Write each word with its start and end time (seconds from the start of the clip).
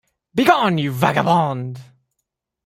Begone, 0.33 0.79
you 0.79 0.91
vagabond! 0.91 1.79